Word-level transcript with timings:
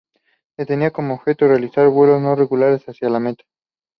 Se 0.57 0.65
tenía 0.65 0.89
como 0.89 1.13
objetivo 1.13 1.49
realizar 1.51 1.87
vuelos 1.87 2.19
no 2.19 2.33
regulares 2.35 2.81
hacia 2.89 3.07
el 3.07 3.19
Meta. 3.19 3.43